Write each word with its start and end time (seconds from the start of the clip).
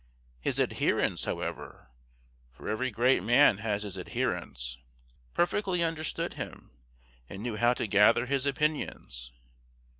His 0.39 0.59
adherents, 0.59 1.25
however 1.25 1.91
(for 2.51 2.67
every 2.67 2.89
great 2.89 3.21
man 3.21 3.59
has 3.59 3.83
his 3.83 3.99
adherents), 3.99 4.79
perfectly 5.35 5.83
understood 5.83 6.33
him, 6.33 6.71
and 7.29 7.43
knew 7.43 7.55
how 7.55 7.75
to 7.75 7.85
gather 7.85 8.25
his 8.25 8.47
opinions. 8.47 9.31